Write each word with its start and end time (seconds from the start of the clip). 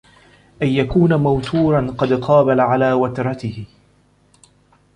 أَنْ 0.61 0.67
يَكُونَ 0.67 1.13
مَوْتُورًا 1.15 1.91
قَدْ 1.91 2.13
قَابَلَ 2.13 2.59
عَلَى 2.59 2.93
وَتْرَتِهِ 2.93 3.65